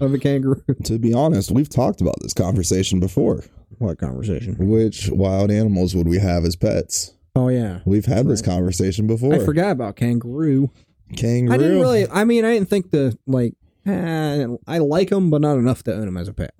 of 0.00 0.14
a 0.14 0.18
kangaroo. 0.18 0.62
to 0.84 0.98
be 0.98 1.12
honest, 1.12 1.50
we've 1.50 1.68
talked 1.68 2.00
about 2.00 2.16
this 2.22 2.34
conversation 2.34 3.00
before. 3.00 3.44
What 3.78 3.98
conversation? 3.98 4.56
Which 4.58 5.10
wild 5.10 5.50
animals 5.50 5.94
would 5.94 6.08
we 6.08 6.18
have 6.18 6.44
as 6.44 6.56
pets? 6.56 7.12
Oh 7.36 7.48
yeah, 7.48 7.80
We've 7.84 8.06
had 8.06 8.26
this 8.28 8.40
Right. 8.40 8.54
conversation 8.54 9.06
before. 9.08 9.34
I 9.34 9.38
forgot 9.40 9.72
about 9.72 9.96
kangaroo. 9.96 10.70
Kangaroo. 11.16 11.54
I 11.54 11.58
didn't 11.58 11.80
really. 11.80 12.08
I 12.08 12.24
mean, 12.24 12.44
I 12.44 12.54
didn't 12.54 12.68
think 12.70 12.90
the 12.92 13.18
like. 13.26 13.54
eh, 13.84 14.46
I 14.68 14.78
like 14.78 15.10
them, 15.10 15.30
but 15.30 15.40
not 15.40 15.58
enough 15.58 15.82
to 15.84 15.92
own 15.94 16.06
them 16.06 16.16
as 16.16 16.28
a 16.28 16.32
pet. 16.32 16.54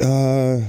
Uh, 0.00 0.60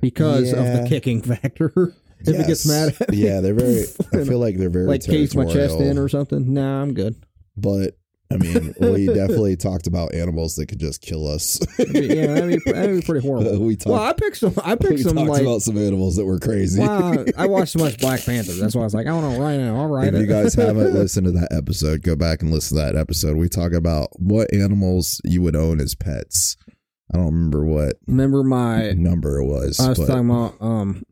because 0.00 0.52
of 0.52 0.64
the 0.64 0.86
kicking 0.88 1.22
factor. 1.22 1.72
if 2.20 2.28
it 2.28 2.46
gets 2.46 2.66
mad 2.66 2.94
at 3.00 3.10
me, 3.10 3.18
yeah, 3.18 3.40
they're 3.40 3.54
very. 3.54 3.84
I 4.12 4.24
feel 4.24 4.38
like 4.38 4.56
they're 4.56 4.70
very 4.70 4.86
like 4.86 5.04
case 5.04 5.34
my 5.34 5.44
chest 5.46 5.80
in 5.80 5.98
or 5.98 6.08
something. 6.08 6.54
Nah, 6.54 6.82
I'm 6.82 6.94
good. 6.94 7.16
But 7.56 7.96
I 8.32 8.36
mean, 8.36 8.74
we 8.80 9.06
definitely 9.06 9.56
talked 9.56 9.86
about 9.86 10.14
animals 10.14 10.56
that 10.56 10.66
could 10.66 10.78
just 10.78 11.02
kill 11.02 11.28
us. 11.28 11.60
Yeah, 11.92 12.26
that'd 12.26 12.64
be, 12.64 12.72
that'd 12.72 13.00
be 13.00 13.04
pretty 13.04 13.26
horrible. 13.26 13.58
we 13.58 13.76
talked. 13.76 13.92
well, 13.92 14.02
I 14.02 14.12
picked 14.12 14.36
some. 14.36 14.54
I 14.64 14.76
picked 14.76 14.92
we 14.92 15.02
some 15.02 15.16
talked 15.16 15.28
like. 15.28 15.42
about 15.42 15.62
some 15.62 15.76
animals 15.76 16.16
that 16.16 16.24
were 16.24 16.38
crazy. 16.38 16.80
Wow, 16.80 17.24
I 17.36 17.46
watched 17.46 17.72
so 17.72 17.80
much 17.80 17.98
Black 17.98 18.24
Panther. 18.24 18.52
That's 18.52 18.74
why 18.74 18.82
I 18.82 18.84
was 18.84 18.94
like, 18.94 19.06
I 19.06 19.12
want 19.12 19.34
to 19.34 19.40
write 19.40 19.60
it. 19.60 19.68
I'll 19.68 19.88
write 19.88 20.14
if 20.14 20.20
you 20.20 20.26
guys 20.26 20.54
haven't 20.54 20.94
listened 20.94 21.26
to 21.26 21.32
that 21.32 21.52
episode, 21.52 22.02
go 22.02 22.16
back 22.16 22.42
and 22.42 22.50
listen 22.50 22.76
to 22.76 22.82
that 22.82 22.96
episode. 22.96 23.36
We 23.36 23.48
talk 23.48 23.72
about 23.72 24.08
what 24.20 24.52
animals 24.54 25.20
you 25.24 25.42
would 25.42 25.56
own 25.56 25.80
as 25.80 25.94
pets. 25.94 26.56
I 27.12 27.18
don't 27.18 27.26
remember 27.26 27.64
what 27.64 27.94
remember 28.06 28.42
my. 28.42 28.92
number 28.92 29.38
it 29.38 29.46
was. 29.46 29.78
I 29.80 29.90
was 29.90 29.98
but 29.98 30.06
talking 30.06 30.30
about 30.30 30.54
um, 30.60 31.04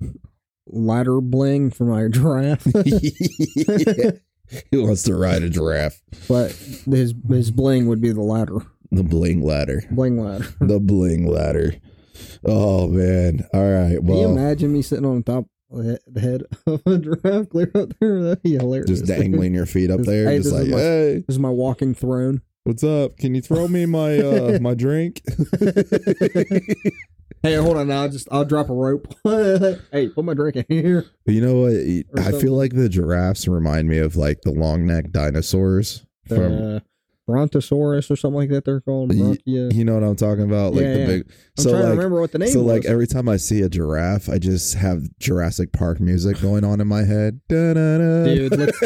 ladder 0.66 1.20
bling 1.20 1.70
for 1.70 1.84
my 1.84 2.08
giraffe, 2.08 2.64
he 4.70 4.76
wants 4.76 5.02
to 5.04 5.14
ride 5.14 5.42
a 5.42 5.50
giraffe. 5.50 6.00
but 6.28 6.52
his 6.52 7.14
his 7.28 7.50
bling 7.50 7.86
would 7.86 8.00
be 8.00 8.12
the 8.12 8.22
ladder, 8.22 8.58
The 8.90 9.04
bling 9.04 9.42
ladder. 9.42 9.82
bling 9.90 10.18
ladder. 10.22 10.46
The 10.60 10.80
bling 10.80 11.26
ladder. 11.26 11.74
Oh 12.44 12.88
man. 12.88 13.46
All 13.54 13.70
right. 13.70 13.96
Can 13.98 14.14
you 14.16 14.28
imagine 14.28 14.72
me 14.72 14.82
sitting 14.82 15.04
on 15.06 15.22
top 15.22 15.46
of 15.70 15.84
the 15.84 16.00
he- 16.14 16.20
head 16.20 16.42
of 16.66 16.82
a 16.86 16.98
giraffe 16.98 17.48
clear 17.48 17.70
up 17.74 17.90
there? 18.00 18.22
That'd 18.22 18.42
be 18.42 18.56
hilarious. 18.56 18.88
just 18.88 19.06
dangling 19.06 19.54
your 19.54 19.66
feet 19.66 19.90
up 19.90 20.00
there, 20.00 20.28
hey, 20.28 20.38
just 20.38 20.52
like, 20.52 20.68
my- 20.68 20.76
hey, 20.78 21.14
This 21.26 21.36
is 21.36 21.38
my 21.38 21.50
walking 21.50 21.94
throne. 21.94 22.42
What's 22.70 22.84
up? 22.84 23.16
Can 23.16 23.34
you 23.34 23.40
throw 23.42 23.66
me 23.66 23.84
my 23.84 24.16
uh 24.18 24.58
my 24.62 24.74
drink? 24.74 25.22
Hey, 27.42 27.54
hold 27.54 27.78
on 27.78 27.88
now. 27.88 28.02
I'll 28.02 28.08
just 28.10 28.28
I'll 28.30 28.44
drop 28.44 28.68
a 28.68 28.74
rope. 28.74 29.14
hey, 29.24 30.08
put 30.10 30.26
my 30.26 30.34
drink 30.34 30.56
in 30.56 30.64
here. 30.68 31.06
you 31.24 31.40
know 31.40 31.54
what? 31.62 32.22
I 32.22 32.38
feel 32.38 32.52
like 32.52 32.74
the 32.74 32.86
giraffes 32.86 33.48
remind 33.48 33.88
me 33.88 33.96
of 33.96 34.14
like 34.14 34.42
the 34.42 34.50
long 34.50 34.84
neck 34.86 35.10
dinosaurs 35.10 36.04
from 36.28 36.52
The 36.52 36.82
Brontosaurus 37.26 38.10
or 38.10 38.16
something 38.16 38.40
like 38.40 38.50
that. 38.50 38.66
They're 38.66 38.82
called 38.82 39.14
Ye- 39.14 39.38
you 39.46 39.84
know 39.86 39.94
what 39.94 40.02
I'm 40.02 40.16
talking 40.16 40.44
about? 40.44 40.74
Like 40.74 40.82
Yeah, 40.82 40.92
the 40.92 40.98
yeah. 41.00 41.06
big 41.06 41.32
I'm 41.56 41.64
so 41.64 41.70
trying 41.70 41.82
to 41.82 41.88
like 41.88 41.96
remember 41.96 42.20
what 42.20 42.32
the 42.32 42.38
name 42.40 42.48
so 42.50 42.58
was. 42.62 42.66
like 42.74 42.84
every 42.84 43.06
time 43.06 43.26
I 43.26 43.38
see 43.38 43.62
a 43.62 43.70
giraffe, 43.70 44.28
I 44.28 44.36
just 44.38 44.74
have 44.74 45.04
Jurassic 45.18 45.72
Park 45.72 45.98
music 45.98 46.38
going 46.42 46.62
on 46.62 46.78
in 46.78 46.88
my 46.88 47.04
head. 47.04 47.40
Da-da-da. 47.48 48.24
Dude, 48.24 48.58
let's, 48.58 48.78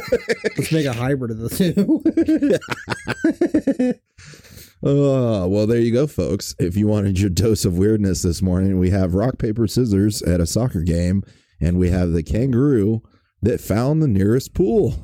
let's 0.57 0.71
make 0.71 0.87
a 0.87 0.93
hybrid 0.93 1.33
of 1.33 1.39
the 1.39 1.49
two. 1.49 2.63
Oh, 4.87 5.49
well, 5.49 5.67
there 5.67 5.81
you 5.81 5.93
go, 5.93 6.07
folks. 6.07 6.55
If 6.59 6.77
you 6.77 6.87
wanted 6.87 7.19
your 7.19 7.31
dose 7.31 7.65
of 7.65 7.79
weirdness 7.79 8.21
this 8.21 8.43
morning, 8.43 8.79
we 8.79 8.91
have 8.91 9.15
rock, 9.15 9.39
paper, 9.39 9.67
scissors 9.67 10.21
at 10.21 10.41
a 10.41 10.47
soccer 10.47 10.83
game, 10.83 11.23
and 11.59 11.79
we 11.79 11.89
have 11.89 12.13
the 12.13 12.23
kangaroo 12.23 13.03
that 13.41 13.63
found 13.63 14.03
the 14.03 14.09
nearest 14.09 14.53
pool. 14.53 14.95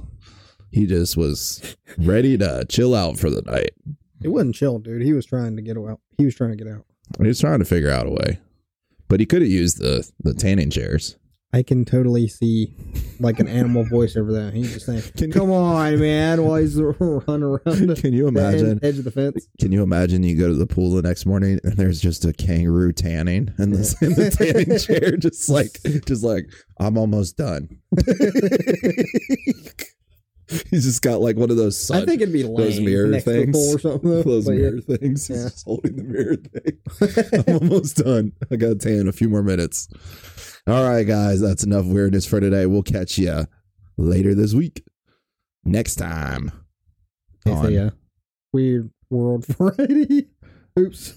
He 0.71 0.85
just 0.85 1.17
was 1.17 1.76
ready 1.97 2.37
to 2.37 2.67
chill 2.69 2.95
out 2.95 3.19
for 3.19 3.31
the 3.31 3.40
night. 3.43 3.71
it 4.23 4.29
wasn't 4.29 4.55
chill, 4.55 4.81
dude. 4.81 5.00
He 5.00 5.14
was 5.14 5.25
trying 5.25 5.57
to 5.57 5.62
get 5.62 5.79
out. 5.79 5.99
He 6.19 6.26
was 6.26 6.35
trying 6.35 6.50
to 6.50 6.62
get 6.62 6.71
out. 6.71 6.85
He 7.19 7.29
was 7.29 7.40
trying 7.40 7.61
to 7.61 7.64
figure 7.64 7.90
out 7.90 8.07
a 8.07 8.11
way, 8.11 8.38
but 9.09 9.19
he 9.19 9.25
could 9.25 9.40
have 9.40 9.50
used 9.50 9.79
the 9.79 10.09
the 10.23 10.35
tanning 10.35 10.69
chairs. 10.69 11.17
I 11.52 11.64
can 11.64 11.85
totally 11.85 12.28
see 12.28 12.73
like 13.19 13.40
an 13.40 13.49
animal 13.49 13.85
voice 13.85 14.16
over 14.16 14.33
there. 14.33 14.52
He's 14.52 14.73
just 14.73 14.87
saying, 14.87 15.02
Can- 15.16 15.33
"Come 15.33 15.50
on, 15.50 15.99
man!" 15.99 16.45
While 16.45 16.57
he's 16.61 16.76
running 16.80 17.42
around 17.42 17.88
the, 17.88 17.97
Can 18.00 18.12
you 18.12 18.28
imagine? 18.28 18.78
ed- 18.83 18.85
edge 18.85 18.99
of 18.99 19.04
the 19.04 19.11
fence. 19.11 19.49
Can 19.61 19.73
you 19.73 19.83
imagine 19.83 20.23
you 20.23 20.37
go 20.38 20.47
to 20.49 20.54
the 20.54 20.66
pool 20.66 20.92
the 20.92 21.02
next 21.02 21.26
morning 21.26 21.59
and 21.64 21.76
there's 21.76 22.00
just 22.00 22.25
a 22.25 22.33
kangaroo 22.33 22.92
tanning 22.92 23.52
and 23.59 23.73
the, 23.75 23.97
in 24.00 24.14
the 24.14 24.30
tanning 24.30 24.78
chair, 25.00 25.16
just 25.16 25.49
like, 25.49 25.80
just 26.07 26.23
like, 26.23 26.49
I'm 26.78 26.97
almost 26.97 27.37
done. 27.37 27.69
He's 30.71 30.85
just 30.85 31.02
got 31.02 31.21
like 31.21 31.37
one 31.37 31.50
of 31.50 31.57
those 31.57 31.76
sun, 31.78 32.02
I 32.02 32.07
think 32.07 32.21
it'd 32.23 32.33
be 32.33 32.42
lame 32.42 32.57
those 32.57 32.80
mirror 32.80 33.07
next 33.09 33.25
to 33.25 33.30
the 33.33 33.37
things. 33.45 33.75
or 33.75 33.78
something. 33.80 34.23
those 34.23 34.45
But 34.47 34.52
yeah. 34.52 34.59
mirror 34.71 34.80
things. 34.80 35.26
He's 35.26 35.37
Yeah. 35.37 35.42
just 35.49 35.64
holding 35.64 35.97
the 35.97 36.02
mirror 36.02 36.37
thing. 36.37 37.45
I'm 37.49 37.62
almost 37.62 37.97
done. 37.97 38.33
I 38.50 38.57
got 38.57 38.80
tan 38.80 39.09
a 39.09 39.12
few 39.12 39.28
more 39.28 39.42
minutes. 39.42 39.88
All 40.66 40.88
right, 40.88 41.04
guys, 41.07 41.40
that's 41.40 41.64
enough 41.64 41.87
weirdness 41.87 42.26
for 42.26 42.40
today. 42.40 42.66
We'll 42.66 42.83
catch 42.83 43.16
you 43.19 43.47
later 43.97 44.35
this 44.35 44.54
week. 44.54 44.85
Next 45.64 45.96
time. 45.96 46.51
On- 47.46 47.72
a 47.72 47.87
uh, 47.87 47.90
weird 48.53 48.90
world 49.09 49.46
variety. 49.46 50.29
Oops. 50.79 51.14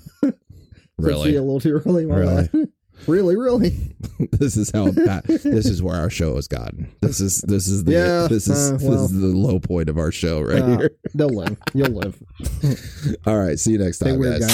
Really? 0.98 1.36
A 1.36 1.42
little 1.42 1.60
too 1.60 1.82
early. 1.86 2.06
My 2.06 2.16
Really? 2.16 2.50
Bad. 2.98 3.08
really, 3.08 3.36
really. 3.36 3.96
this 4.32 4.56
is 4.58 4.72
how 4.72 4.92
bad 4.92 5.24
this 5.26 5.66
is 5.66 5.82
where 5.84 5.96
our 5.96 6.10
show 6.10 6.36
has 6.36 6.48
gotten. 6.48 6.92
This 7.02 7.20
is 7.20 7.42
this 7.42 7.68
is 7.68 7.84
the 7.84 7.92
Yeah, 7.94 8.28
this 8.28 8.48
is 8.48 8.72
uh, 8.72 8.78
this 8.78 8.84
is 8.84 9.12
the 9.20 9.28
low 9.28 9.60
point 9.60 9.90
of 9.90 9.98
our 9.98 10.12
show 10.12 10.42
right 10.42 10.62
Uh, 10.62 10.78
here. 10.78 10.92
They'll 11.14 11.30
live. 11.30 11.58
You'll 11.74 11.92
live. 11.92 12.22
All 13.28 13.38
right, 13.38 13.58
see 13.60 13.72
you 13.74 13.78
next 13.80 13.98
Stay 13.98 14.12
time, 14.12 14.20
weird, 14.20 14.42
guys. 14.42 14.54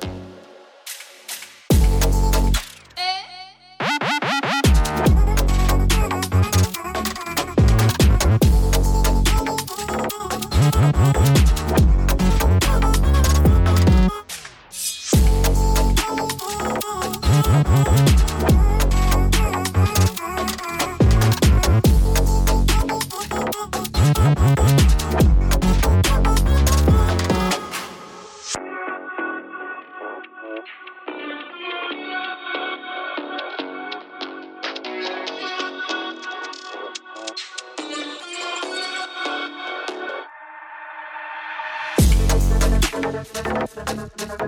Thank 44.01 44.41